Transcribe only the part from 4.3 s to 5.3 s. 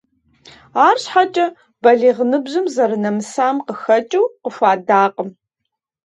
къыхуадакъым.